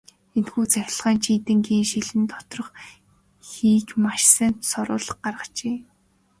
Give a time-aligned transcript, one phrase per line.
[0.37, 2.69] Энэхүү цахилгаан чийдэнгийн шилэн доторх
[3.49, 5.77] хийг маш сайн соруулан гаргажээ.